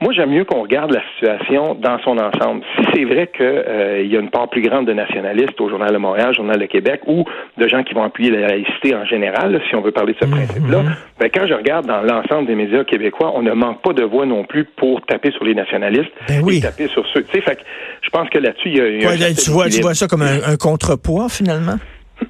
Moi, 0.00 0.12
j'aime 0.12 0.30
mieux 0.30 0.44
qu'on 0.44 0.62
regarde 0.62 0.92
la 0.92 1.00
situation 1.14 1.74
dans 1.74 1.98
son 2.00 2.18
ensemble. 2.18 2.62
Si 2.76 2.86
c'est 2.94 3.04
vrai 3.04 3.30
qu'il 3.34 3.46
euh, 3.46 4.02
y 4.04 4.16
a 4.16 4.20
une 4.20 4.28
part 4.28 4.50
plus 4.50 4.60
grande 4.60 4.86
de 4.86 4.92
nationalistes 4.92 5.58
au 5.58 5.70
Journal 5.70 5.90
de 5.90 5.96
Montréal, 5.96 6.34
Journal 6.34 6.58
de 6.58 6.66
Québec, 6.66 7.00
ou 7.06 7.24
de 7.56 7.68
gens 7.68 7.82
qui 7.82 7.94
vont 7.94 8.02
appuyer 8.02 8.30
la 8.30 8.48
laïcité 8.48 8.94
en 8.94 9.06
général, 9.06 9.58
si 9.68 9.74
on 9.74 9.80
veut 9.80 9.92
parler 9.92 10.12
de 10.12 10.18
ce 10.20 10.26
mhm, 10.26 10.32
principe-là, 10.32 10.82
mhm. 10.82 10.96
ben, 11.18 11.30
quand 11.32 11.46
je 11.46 11.54
regarde 11.54 11.86
dans 11.86 12.02
l'ensemble 12.02 12.46
des 12.46 12.54
médias 12.54 12.84
québécois, 12.84 13.32
on 13.34 13.42
ne 13.42 13.52
manque 13.52 13.80
pas 13.80 13.94
de 13.94 14.04
voix 14.04 14.26
non 14.26 14.44
plus 14.44 14.64
pour 14.64 15.00
taper 15.06 15.30
sur 15.32 15.44
les 15.44 15.54
nationalistes 15.54 16.12
ben 16.28 16.42
oui. 16.44 16.58
et 16.58 16.60
taper 16.60 16.88
sur 16.88 17.06
ceux. 17.14 17.22
Tu 17.22 17.32
sais, 17.32 17.40
fait 17.40 17.58
je 18.02 18.10
pense 18.10 18.28
que 18.28 18.38
là-dessus, 18.38 18.68
il 18.68 19.02
y 19.02 19.06
a, 19.06 19.10
a 19.10 19.34
tu, 19.34 19.50
vois, 19.50 19.68
tu 19.70 19.80
vois 19.80 19.94
ça 19.94 20.06
comme 20.06 20.22
un 20.22 20.56
contrepoids, 20.58 21.28
finalement? 21.28 21.76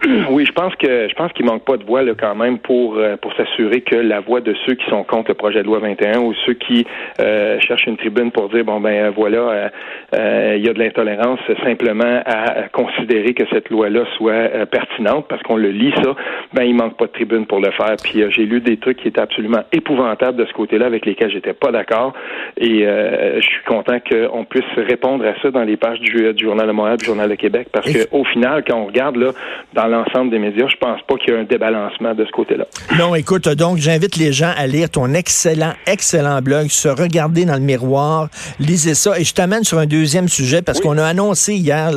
Oui, 0.30 0.44
je 0.46 0.52
pense 0.52 0.74
que 0.76 1.08
je 1.08 1.14
pense 1.14 1.32
qu'il 1.32 1.46
manque 1.46 1.64
pas 1.64 1.76
de 1.76 1.84
voix 1.84 2.02
là, 2.02 2.12
quand 2.18 2.34
même 2.34 2.58
pour 2.58 2.96
euh, 2.96 3.16
pour 3.16 3.32
s'assurer 3.34 3.80
que 3.80 3.96
la 3.96 4.20
voix 4.20 4.40
de 4.40 4.54
ceux 4.66 4.74
qui 4.74 4.88
sont 4.90 5.04
contre 5.04 5.30
le 5.30 5.34
projet 5.34 5.62
de 5.62 5.66
loi 5.66 5.78
21 5.78 6.20
ou 6.20 6.34
ceux 6.44 6.54
qui 6.54 6.86
euh, 7.20 7.58
cherchent 7.60 7.86
une 7.86 7.96
tribune 7.96 8.30
pour 8.30 8.48
dire 8.48 8.64
bon 8.64 8.80
ben 8.80 9.10
voilà 9.10 9.70
euh, 10.14 10.54
il 10.56 10.64
y 10.64 10.68
a 10.68 10.72
de 10.72 10.78
l'intolérance 10.78 11.40
simplement 11.62 12.22
à, 12.26 12.68
considérer 12.72 13.34
que 13.34 13.44
cette 13.50 13.70
loi-là 13.70 14.04
soit 14.16 14.66
pertinente 14.66 15.26
parce 15.28 15.42
qu'on 15.42 15.56
le 15.56 15.70
lit 15.70 15.92
ça 16.02 16.14
ben 16.52 16.64
il 16.64 16.74
manque 16.74 16.96
pas 16.96 17.06
de 17.06 17.12
tribune 17.12 17.46
pour 17.46 17.60
le 17.60 17.70
faire. 17.70 17.96
Puis 18.02 18.22
j'ai 18.30 18.44
lu 18.44 18.60
des 18.60 18.76
trucs 18.76 18.98
qui 18.98 19.08
étaient 19.08 19.20
absolument 19.20 19.62
épouvantables 19.72 20.36
de 20.36 20.46
ce 20.46 20.52
côté-là 20.52 20.86
avec 20.86 21.06
lesquels 21.06 21.30
j'étais 21.30 21.54
pas 21.54 21.70
d'accord 21.70 22.12
et 22.56 22.84
je 22.84 23.46
suis 23.46 23.64
content 23.66 23.98
qu'on 24.00 24.44
puisse 24.44 24.64
répondre 24.76 25.24
à 25.24 25.40
ça 25.40 25.50
dans 25.50 25.64
les 25.64 25.76
pages 25.76 26.00
du, 26.00 26.32
du 26.34 26.44
journal 26.44 26.66
de 26.66 26.72
Montréal, 26.72 26.96
du 26.98 27.04
journal 27.04 27.28
de 27.28 27.34
Québec 27.34 27.68
parce 27.72 27.90
que 27.90 28.08
au 28.12 28.24
final 28.24 28.64
quand 28.66 28.76
on 28.76 28.86
regarde 28.86 29.16
là 29.16 29.30
dans 29.74 29.85
l'ensemble 29.88 30.30
des 30.30 30.38
médias. 30.38 30.66
Je 30.68 30.76
pense 30.76 31.00
pas 31.02 31.16
qu'il 31.16 31.32
y 31.32 31.36
ait 31.36 31.40
un 31.40 31.44
débalancement 31.44 32.14
de 32.14 32.24
ce 32.24 32.30
côté-là. 32.30 32.66
Non, 32.98 33.14
écoute, 33.14 33.48
donc 33.48 33.78
j'invite 33.78 34.16
les 34.16 34.32
gens 34.32 34.52
à 34.56 34.66
lire 34.66 34.90
ton 34.90 35.12
excellent, 35.14 35.72
excellent 35.86 36.40
blog, 36.40 36.68
se 36.68 36.88
regarder 36.88 37.44
dans 37.44 37.54
le 37.54 37.60
miroir, 37.60 38.28
lisez 38.58 38.94
ça. 38.94 39.18
Et 39.18 39.24
je 39.24 39.34
t'amène 39.34 39.64
sur 39.64 39.78
un 39.78 39.86
deuxième 39.86 40.28
sujet 40.28 40.62
parce 40.62 40.80
qu'on 40.80 40.98
a 40.98 41.04
annoncé 41.04 41.54
hier 41.54 41.90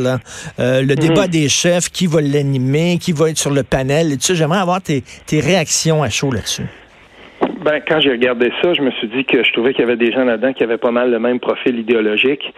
euh, 0.60 0.82
le 0.82 0.96
débat 0.96 1.26
mhm. 1.26 1.32
des 1.32 1.50
chefs, 1.50 1.90
qui 1.90 2.08
va 2.08 2.22
l'animer, 2.22 2.98
qui 3.00 3.12
va 3.12 3.30
être 3.30 3.38
sur 3.38 3.52
le 3.52 3.64
panel. 3.64 4.14
Et 4.14 4.18
tu 4.18 4.28
sais, 4.28 4.36
j'aimerais 4.36 4.60
avoir 4.60 4.82
tes, 4.82 5.04
tes 5.26 5.40
réactions 5.40 6.04
à 6.04 6.10
chaud 6.10 6.32
là-dessus. 6.32 6.66
Ben, 7.64 7.82
quand 7.86 8.00
j'ai 8.00 8.12
regardé 8.12 8.52
ça, 8.62 8.74
je 8.74 8.82
me 8.82 8.92
suis 8.92 9.08
dit 9.08 9.26
que 9.26 9.44
je 9.44 9.52
trouvais 9.52 9.74
qu'il 9.74 9.82
y 9.82 9.84
avait 9.84 9.98
des 9.98 10.12
gens 10.12 10.24
là-dedans 10.24 10.54
qui 10.54 10.64
avaient 10.64 10.78
pas 10.78 10.92
mal 10.92 11.12
le 11.12 11.20
même 11.20 11.40
profil 11.40 11.78
idéologique. 11.78 12.54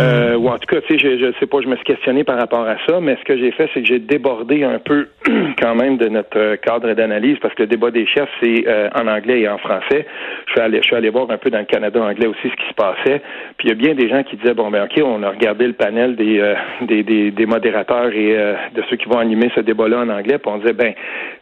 Euh, 0.00 0.36
ou 0.36 0.48
en 0.48 0.58
tout 0.58 0.66
cas, 0.66 0.80
tu 0.80 0.94
sais, 0.94 0.98
je, 0.98 1.18
je 1.18 1.32
sais 1.38 1.46
pas, 1.46 1.60
je 1.60 1.68
me 1.68 1.76
suis 1.76 1.84
questionné 1.84 2.24
par 2.24 2.38
rapport 2.38 2.66
à 2.66 2.76
ça, 2.88 3.00
mais 3.00 3.16
ce 3.16 3.24
que 3.24 3.36
j'ai 3.36 3.50
fait, 3.50 3.68
c'est 3.74 3.82
que 3.82 3.86
j'ai 3.86 3.98
débordé 3.98 4.64
un 4.64 4.78
peu 4.78 5.08
quand 5.60 5.74
même 5.74 5.98
de 5.98 6.08
notre 6.08 6.38
euh, 6.38 6.56
cadre 6.56 6.92
d'analyse 6.94 7.36
parce 7.42 7.54
que 7.54 7.62
le 7.62 7.68
débat 7.68 7.90
des 7.90 8.06
chefs, 8.06 8.28
c'est 8.42 8.64
euh, 8.66 8.88
en 8.94 9.06
anglais 9.06 9.40
et 9.40 9.48
en 9.48 9.58
français. 9.58 10.06
Je 10.46 10.52
suis 10.52 10.60
allé, 10.60 10.78
je 10.78 10.86
suis 10.86 10.96
allé 10.96 11.10
voir 11.10 11.30
un 11.30 11.36
peu 11.36 11.50
dans 11.50 11.58
le 11.58 11.64
Canada 11.66 12.00
anglais 12.02 12.26
aussi 12.26 12.48
ce 12.48 12.56
qui 12.56 12.68
se 12.68 12.74
passait. 12.74 13.20
Puis 13.58 13.68
il 13.68 13.68
y 13.68 13.72
a 13.72 13.74
bien 13.74 13.94
des 13.94 14.08
gens 14.08 14.22
qui 14.22 14.36
disaient 14.36 14.54
bon 14.54 14.70
ben 14.70 14.84
ok, 14.84 15.02
on 15.04 15.22
a 15.22 15.30
regardé 15.30 15.66
le 15.66 15.74
panel 15.74 16.16
des 16.16 16.40
euh, 16.40 16.54
des, 16.82 17.02
des, 17.02 17.30
des, 17.30 17.46
modérateurs 17.46 18.12
et 18.12 18.36
de 18.74 18.82
ceux 18.88 18.96
qui 18.96 19.08
vont 19.08 19.18
animer 19.18 19.50
ce 19.54 19.60
débat-là 19.60 19.98
en 20.00 20.08
anglais, 20.08 20.38
puis 20.38 20.50
on 20.52 20.58
disait 20.58 20.72
ben 20.72 20.94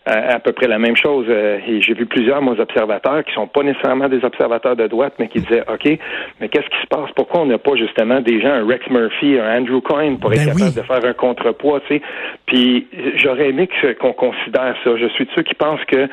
à, 0.07 0.39
peu 0.39 0.53
près 0.53 0.67
la 0.67 0.79
même 0.79 0.97
chose. 0.97 1.27
et 1.29 1.83
j'ai 1.83 1.93
vu 1.93 2.07
plusieurs 2.07 2.41
moi 2.41 2.59
observateurs 2.59 3.23
qui 3.25 3.35
sont 3.35 3.47
pas 3.47 3.63
nécessairement 3.63 4.09
des 4.09 4.25
observateurs 4.25 4.75
de 4.75 4.87
droite, 4.87 5.15
mais 5.19 5.29
qui 5.29 5.41
disaient 5.41 5.65
ok, 5.69 5.99
mais 6.41 6.49
qu'est-ce 6.49 6.69
qui 6.69 6.81
se 6.81 6.87
passe? 6.89 7.11
Pourquoi 7.15 7.43
on 7.43 7.47
n'a 7.47 7.59
pas 7.59 7.77
justement 7.77 8.21
des 8.21 8.41
gens 8.41 8.48
un 8.51 8.67
Rex 8.67 8.89
Murphy, 8.91 9.39
un 9.39 9.59
Andrew 9.59 9.81
Coyne 9.81 10.19
pour 10.19 10.33
être 10.33 10.45
ben 10.45 10.53
capable 10.53 10.75
de 10.75 10.83
faire 10.83 11.05
un 11.05 11.13
contrepoids, 11.13 11.81
tu 11.81 11.97
sais. 11.97 12.03
Puis 12.47 12.87
j'aurais 13.17 13.51
aimé 13.51 13.69
qu'on 14.01 14.13
considère 14.13 14.75
ça. 14.85 14.97
Je 14.97 15.07
suis 15.09 15.27
de 15.27 15.31
ceux 15.37 15.43
qui 15.43 15.55
pensent 15.55 15.85
que 15.87 16.09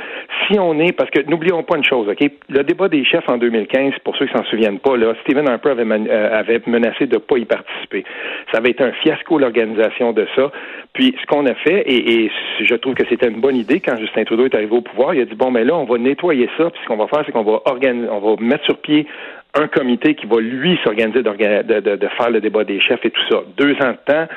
si 0.48 0.60
on 0.60 0.80
est, 0.80 0.92
parce 0.92 1.10
que 1.10 1.22
n'oublions 1.30 1.64
pas 1.64 1.78
une 1.78 1.84
chose, 1.84 2.08
ok, 2.08 2.30
le 2.50 2.64
débat 2.64 2.88
des 2.88 3.06
chefs 3.06 3.28
en 3.30 3.38
2015, 3.38 3.94
pour 4.04 4.16
ceux 4.18 4.28
qui 4.28 4.34
s'en 4.34 4.44
souviennent 4.46 4.80
pas, 4.80 4.98
là, 4.98 5.14
Stephen 5.24 5.48
Harper 5.48 5.72
avait, 5.72 5.86
euh, 5.86 6.40
avait 6.40 6.62
menacé 6.68 7.08
de 7.08 7.18
pas 7.18 7.38
y 7.38 7.46
participer. 7.46 8.04
Ça 8.52 8.60
avait 8.60 8.72
été 8.72 8.84
un 8.84 8.92
fiasco 8.92 9.38
l'organisation 9.38 10.14
de 10.14 10.28
ça. 10.36 10.52
Puis 10.94 11.16
ce 11.20 11.26
qu'on 11.26 11.46
a 11.46 11.54
fait, 11.56 11.82
et, 11.82 12.26
et 12.26 12.32
je 12.62 12.76
trouve 12.76 12.94
que 12.94 13.06
c'était 13.10 13.28
une 13.28 13.42
bonne 13.42 13.56
idée 13.56 13.80
quand 13.80 13.98
Justin 13.98 14.24
Trudeau 14.24 14.46
est 14.46 14.56
arrivé 14.56 14.76
au 14.76 14.82
pouvoir, 14.82 15.14
il 15.14 15.22
a 15.22 15.26
dit 15.26 15.36
bon, 15.36 15.52
mais 15.52 15.64
là, 15.64 15.76
on 15.76 15.86
va 15.86 15.98
nettoyer 15.98 16.50
ça. 16.58 16.70
Puis 16.70 16.80
ce 16.84 16.88
qu'on 16.88 16.98
va 16.98 17.08
faire, 17.08 17.24
c'est 17.26 17.32
qu'on 17.32 17.44
va 17.44 17.62
organiser, 17.66 18.08
on 18.10 18.20
va 18.20 18.42
mettre 18.42 18.66
sur 18.66 18.78
pied 18.78 19.06
un 19.56 19.68
comité 19.68 20.16
qui 20.16 20.26
va, 20.26 20.40
lui, 20.40 20.78
s'organiser 20.84 21.24
de, 21.24 21.96
de, 21.96 22.08
faire 22.18 22.30
le 22.30 22.42
débat 22.42 22.64
des 22.64 22.80
chefs 22.82 23.04
et 23.06 23.12
tout 23.12 23.22
ça. 23.30 23.42
Deux 23.58 23.74
ans 23.82 23.92
de 23.92 24.14
temps, 24.14 24.28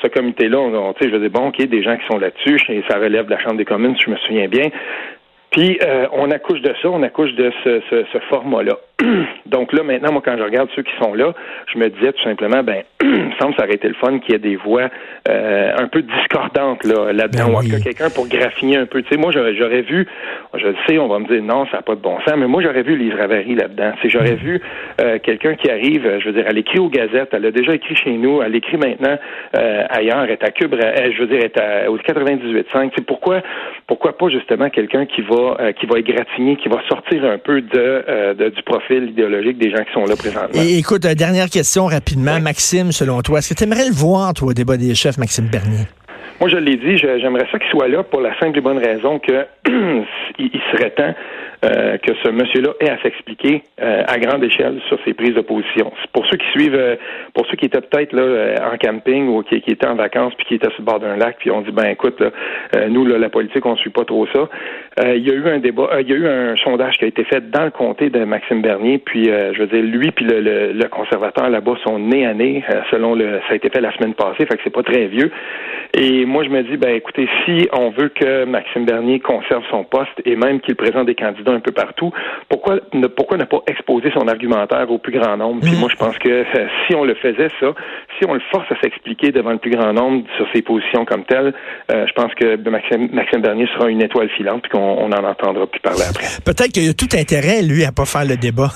ce 0.00 0.06
comité-là, 0.08 0.58
on, 0.58 0.94
sais, 1.00 1.10
je 1.10 1.16
dis, 1.16 1.28
bon, 1.28 1.48
OK, 1.48 1.60
des 1.60 1.82
gens 1.82 1.96
qui 1.96 2.06
sont 2.06 2.18
là-dessus, 2.18 2.60
et 2.68 2.84
ça 2.88 2.98
relève 2.98 3.26
de 3.26 3.30
la 3.30 3.40
Chambre 3.40 3.56
des 3.56 3.64
communes, 3.64 3.96
si 3.96 4.04
je 4.06 4.10
me 4.10 4.16
souviens 4.18 4.48
bien. 4.48 4.68
Puis, 5.50 5.78
euh, 5.82 6.06
on 6.12 6.30
accouche 6.30 6.60
de 6.60 6.72
ça, 6.80 6.90
on 6.90 7.02
accouche 7.02 7.34
de 7.34 7.50
ce, 7.64 7.80
ce, 7.90 8.04
ce 8.12 8.18
format-là. 8.30 8.76
Donc 9.46 9.72
là, 9.72 9.82
maintenant, 9.82 10.12
moi, 10.12 10.22
quand 10.24 10.36
je 10.36 10.42
regarde 10.42 10.68
ceux 10.74 10.82
qui 10.82 10.92
sont 11.00 11.14
là, 11.14 11.32
je 11.72 11.78
me 11.78 11.88
disais 11.88 12.12
tout 12.12 12.22
simplement, 12.22 12.62
ben, 12.62 12.82
il 13.02 13.32
semble 13.40 13.54
été 13.70 13.88
le 13.88 13.94
fun 13.94 14.18
qu'il 14.18 14.32
y 14.32 14.34
ait 14.34 14.40
des 14.40 14.56
voix 14.56 14.88
euh, 15.28 15.72
un 15.78 15.86
peu 15.88 16.02
discordantes 16.02 16.84
là, 16.84 17.12
là-dedans. 17.12 17.48
Ben 17.48 17.60
oui. 17.60 17.82
quelqu'un 17.82 18.10
pour 18.10 18.26
graffiner 18.26 18.76
un 18.76 18.86
peu? 18.86 19.02
Tu 19.02 19.10
sais, 19.10 19.20
moi, 19.20 19.30
j'aurais 19.32 19.82
vu, 19.82 20.06
je 20.54 20.66
le 20.66 20.74
sais, 20.86 20.98
on 20.98 21.06
va 21.06 21.18
me 21.18 21.26
dire 21.26 21.42
non, 21.42 21.66
ça 21.66 21.78
n'a 21.78 21.82
pas 21.82 21.94
de 21.94 22.00
bon 22.00 22.18
sens, 22.26 22.34
mais 22.36 22.46
moi, 22.46 22.62
j'aurais 22.62 22.82
vu 22.82 22.96
Lise 22.96 23.14
Ravary 23.14 23.54
là-dedans. 23.54 23.92
C'est 24.02 24.08
j'aurais 24.08 24.34
mm. 24.34 24.38
vu 24.38 24.60
euh, 25.00 25.18
quelqu'un 25.22 25.54
qui 25.54 25.70
arrive, 25.70 26.18
je 26.18 26.24
veux 26.26 26.32
dire, 26.32 26.44
elle 26.48 26.58
écrit 26.58 26.78
aux 26.78 26.88
gazettes, 26.88 27.30
elle 27.32 27.46
a 27.46 27.50
déjà 27.50 27.74
écrit 27.74 27.94
chez 27.94 28.12
nous, 28.12 28.42
elle 28.42 28.56
écrit 28.56 28.78
maintenant 28.78 29.16
euh, 29.56 29.84
ailleurs, 29.90 30.24
elle 30.24 30.30
est 30.30 30.44
à 30.44 30.50
Cube, 30.50 30.74
je 30.74 31.20
veux 31.20 31.26
dire, 31.26 31.38
elle 31.38 31.44
est 31.44 31.60
à, 31.60 31.90
au 31.90 31.98
98.5. 31.98 32.90
C'est 32.96 33.06
pourquoi, 33.06 33.42
pourquoi 33.86 34.16
pas 34.16 34.28
justement 34.28 34.70
quelqu'un 34.70 35.06
qui 35.06 35.22
va 35.22 35.72
qui 35.72 35.86
va 35.86 35.98
égratigner, 35.98 36.56
qui 36.56 36.68
va 36.68 36.80
sortir 36.88 37.24
un 37.24 37.38
peu 37.38 37.60
de, 37.60 38.34
de 38.34 38.48
du 38.48 38.62
profil 38.62 38.87
idéologique 38.96 39.58
des 39.58 39.70
gens 39.70 39.84
qui 39.84 39.92
sont 39.92 40.04
là 40.04 40.16
présentement. 40.16 40.60
Et 40.60 40.78
écoute, 40.78 41.02
dernière 41.02 41.48
question 41.48 41.86
rapidement. 41.86 42.40
Maxime, 42.40 42.92
selon 42.92 43.20
toi, 43.22 43.38
est-ce 43.38 43.50
que 43.50 43.58
tu 43.58 43.64
aimerais 43.64 43.86
le 43.86 43.94
voir, 43.94 44.34
toi, 44.34 44.48
au 44.48 44.52
débat 44.54 44.76
des 44.76 44.94
chefs, 44.94 45.18
Maxime 45.18 45.46
Bernier? 45.46 45.86
Moi, 46.40 46.48
je 46.48 46.56
l'ai 46.56 46.76
dit, 46.76 46.96
j'aimerais 46.96 47.46
ça 47.50 47.58
qu'il 47.58 47.68
soit 47.70 47.88
là 47.88 48.04
pour 48.04 48.20
la 48.20 48.38
simple 48.38 48.58
et 48.58 48.60
bonne 48.60 48.78
raison 48.78 49.18
que 49.18 49.44
il 50.38 50.60
serait 50.72 50.90
temps 50.90 51.14
euh, 51.64 51.98
que 51.98 52.12
ce 52.22 52.30
monsieur-là 52.30 52.70
ait 52.78 52.88
à 52.88 53.02
s'expliquer 53.02 53.64
euh, 53.82 54.04
à 54.06 54.18
grande 54.18 54.44
échelle 54.44 54.80
sur 54.86 54.96
ses 55.04 55.12
prises 55.12 55.34
de 55.34 55.40
position. 55.40 55.92
Pour 56.12 56.24
ceux 56.26 56.36
qui 56.36 56.46
suivent, 56.52 56.76
euh, 56.76 56.94
pour 57.34 57.46
ceux 57.46 57.56
qui 57.56 57.64
étaient 57.64 57.80
peut-être 57.80 58.12
là 58.12 58.70
en 58.72 58.76
camping 58.78 59.26
ou 59.26 59.42
qui, 59.42 59.56
étaient 59.56 59.88
en 59.88 59.96
vacances 59.96 60.34
puis 60.36 60.46
qui 60.46 60.54
étaient 60.54 60.70
sur 60.70 60.82
le 60.82 60.84
bord 60.84 61.00
d'un 61.00 61.16
lac 61.16 61.38
puis 61.40 61.50
on 61.50 61.62
dit 61.62 61.72
ben 61.72 61.86
écoute, 61.86 62.22
nous 62.88 63.04
là, 63.04 63.18
la 63.18 63.28
politique 63.28 63.66
on 63.66 63.74
suit 63.74 63.90
pas 63.90 64.04
trop 64.04 64.26
ça. 64.28 64.48
il 65.04 65.26
y 65.26 65.30
a 65.30 65.34
eu 65.34 65.48
un 65.48 65.58
débat, 65.58 66.00
il 66.00 66.08
y 66.08 66.12
a 66.12 66.16
eu 66.16 66.28
un 66.28 66.54
sondage 66.56 66.96
qui 66.98 67.06
a 67.06 67.08
été 67.08 67.24
fait 67.24 67.50
dans 67.50 67.64
le 67.64 67.70
comté 67.72 68.08
de 68.08 68.24
Maxime 68.24 68.62
Bernier 68.62 68.98
puis 68.98 69.24
je 69.24 69.58
veux 69.58 69.66
dire 69.66 69.82
lui 69.82 70.12
puis 70.12 70.26
le, 70.26 70.40
le, 70.72 70.88
conservateur 70.88 71.50
là-bas 71.50 71.74
sont 71.84 71.98
nez 71.98 72.24
à 72.24 72.34
nez 72.34 72.62
selon 72.90 73.14
le, 73.14 73.40
ça 73.48 73.54
a 73.54 73.54
été 73.56 73.68
fait 73.68 73.80
la 73.80 73.92
semaine 73.96 74.14
passée, 74.14 74.46
fait 74.46 74.56
que 74.56 74.60
c'est 74.62 74.72
pas 74.72 74.84
très 74.84 75.06
vieux. 75.06 75.30
Et 75.94 76.24
moi 76.24 76.44
je 76.44 76.50
me 76.50 76.62
dis 76.62 76.76
ben 76.76 76.94
écoutez 76.94 77.28
si 77.44 77.68
on 77.72 77.90
veut 77.90 78.10
que 78.10 78.44
Maxime 78.44 78.84
Bernier 78.84 79.18
conserve 79.18 79.64
son 79.70 79.82
poste 79.84 80.22
et 80.24 80.36
même 80.36 80.60
qu'il 80.60 80.76
présente 80.76 81.06
des 81.06 81.14
candidats 81.14 81.47
un 81.52 81.60
peu 81.60 81.72
partout. 81.72 82.12
Pourquoi 82.48 82.76
ne, 82.92 83.06
pourquoi 83.06 83.36
ne 83.36 83.44
pas 83.44 83.60
exposer 83.66 84.10
son 84.12 84.28
argumentaire 84.28 84.90
au 84.90 84.98
plus 84.98 85.12
grand 85.18 85.36
nombre? 85.36 85.60
Puis 85.62 85.76
moi, 85.76 85.88
je 85.90 85.96
pense 85.96 86.16
que 86.18 86.28
euh, 86.28 86.66
si 86.86 86.94
on 86.94 87.04
le 87.04 87.14
faisait, 87.14 87.48
ça, 87.60 87.66
si 88.18 88.28
on 88.28 88.34
le 88.34 88.40
force 88.50 88.70
à 88.70 88.80
s'expliquer 88.80 89.32
devant 89.32 89.52
le 89.52 89.58
plus 89.58 89.70
grand 89.70 89.92
nombre 89.92 90.24
sur 90.36 90.46
ses 90.54 90.62
positions 90.62 91.04
comme 91.04 91.24
telles, 91.24 91.52
euh, 91.92 92.06
je 92.06 92.12
pense 92.12 92.34
que 92.34 92.56
Maxime, 92.68 93.08
Maxime 93.12 93.40
Bernier 93.40 93.68
sera 93.74 93.88
une 93.88 94.02
étoile 94.02 94.28
filante 94.30 94.62
puis 94.62 94.70
qu'on 94.70 95.12
en 95.12 95.24
entendra 95.24 95.66
plus 95.66 95.80
parler 95.80 96.04
après. 96.08 96.26
Peut-être 96.44 96.72
qu'il 96.72 96.86
y 96.86 96.88
a 96.88 96.94
tout 96.94 97.08
intérêt, 97.14 97.62
lui, 97.62 97.84
à 97.84 97.92
pas 97.92 98.04
faire 98.04 98.24
le 98.24 98.36
débat. 98.36 98.70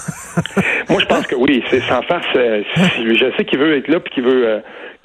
moi, 0.89 1.01
je 1.01 1.07
pense 1.07 1.27
que 1.27 1.35
oui. 1.35 1.63
C'est 1.69 1.81
sans 1.83 2.03
farce. 2.03 2.27
Euh, 2.37 2.63
je 2.77 3.33
sais 3.37 3.45
qu'il 3.45 3.59
veut 3.59 3.77
être 3.77 3.89
là 3.89 4.01
puis 4.01 4.13
qu'il 4.15 4.25
veut 4.25 4.63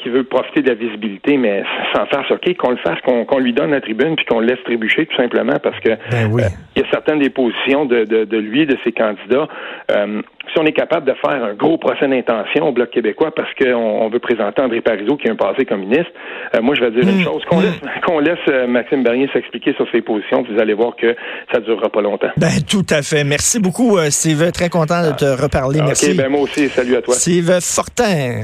qui 0.07 0.13
veut 0.13 0.23
profiter 0.23 0.61
de 0.61 0.69
la 0.69 0.75
visibilité, 0.75 1.37
mais 1.37 1.63
sans 1.93 2.05
faire 2.05 2.23
OK, 2.29 2.57
qu'on 2.57 2.71
le 2.71 2.77
fasse, 2.77 2.99
qu'on 3.01 3.39
lui 3.39 3.53
donne 3.53 3.71
la 3.71 3.81
tribune, 3.81 4.15
puis 4.15 4.25
qu'on 4.25 4.39
le 4.39 4.47
laisse 4.47 4.63
trébucher, 4.63 5.05
tout 5.05 5.17
simplement, 5.17 5.57
parce 5.61 5.79
que 5.81 5.89
ben 5.89 6.33
euh, 6.33 6.49
il 6.75 6.81
y 6.81 6.85
a 6.85 6.89
certaines 6.89 7.19
des 7.19 7.29
positions 7.29 7.85
de, 7.85 8.05
de, 8.05 8.23
de 8.23 8.37
lui, 8.37 8.65
de 8.65 8.77
ses 8.83 8.91
candidats. 8.91 9.47
Euh, 9.91 10.21
si 10.53 10.59
on 10.59 10.65
est 10.65 10.71
capable 10.71 11.05
de 11.05 11.13
faire 11.13 11.43
un 11.43 11.53
gros 11.53 11.77
procès 11.77 12.07
d'intention 12.07 12.69
au 12.69 12.71
Bloc 12.71 12.89
québécois 12.89 13.31
parce 13.35 13.53
qu'on 13.55 13.75
on 13.75 14.09
veut 14.09 14.19
présenter 14.19 14.61
André 14.61 14.79
Parizeau 14.79 15.17
qui 15.17 15.27
a 15.27 15.33
un 15.33 15.35
passé 15.35 15.65
communiste, 15.65 16.07
euh, 16.55 16.61
moi 16.61 16.73
je 16.75 16.81
vais 16.81 16.91
dire 16.91 17.03
une 17.03 17.19
hmm. 17.19 17.23
chose, 17.23 17.43
qu'on 17.49 17.59
laisse, 17.59 17.81
qu'on 18.05 18.19
laisse 18.19 18.67
Maxime 18.67 19.03
Bernier 19.03 19.29
s'expliquer 19.33 19.73
sur 19.73 19.89
ses 19.91 20.01
positions, 20.01 20.45
vous 20.49 20.59
allez 20.59 20.73
voir 20.73 20.95
que 20.95 21.15
ça 21.51 21.59
durera 21.59 21.89
pas 21.89 22.01
longtemps. 22.01 22.31
Ben 22.37 22.61
tout 22.69 22.85
à 22.89 23.01
fait. 23.01 23.25
Merci 23.25 23.59
beaucoup, 23.59 23.97
Steve. 24.09 24.51
Très 24.53 24.69
content 24.69 25.05
de 25.05 25.15
te 25.15 25.25
reparler. 25.25 25.79
Ah, 25.81 25.87
Merci. 25.87 26.11
OK, 26.11 26.17
ben 26.17 26.29
moi 26.29 26.41
aussi. 26.41 26.69
Salut 26.69 26.95
à 26.95 27.01
toi. 27.01 27.13
Steve 27.15 27.59
Fortin. 27.61 28.43